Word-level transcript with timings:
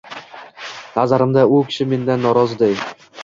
Nazarimda, 0.95 1.43
u 1.57 1.61
kishi 1.67 1.87
mendan 1.93 2.25
noroziday 2.29 2.75